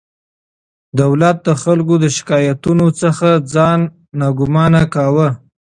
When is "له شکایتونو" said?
2.03-2.87